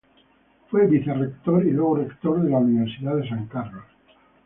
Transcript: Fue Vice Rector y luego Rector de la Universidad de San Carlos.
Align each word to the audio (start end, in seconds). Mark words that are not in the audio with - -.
Fue 0.71 0.87
Vice 0.87 1.13
Rector 1.13 1.63
y 1.63 1.69
luego 1.73 1.97
Rector 1.97 2.41
de 2.41 2.49
la 2.49 2.57
Universidad 2.57 3.17
de 3.17 3.29
San 3.29 3.45
Carlos. 3.45 3.85